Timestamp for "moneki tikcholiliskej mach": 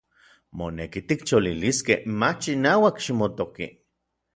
0.61-2.51